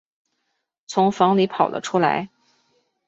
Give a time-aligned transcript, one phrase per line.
[0.87, 2.27] 从房里跑了出来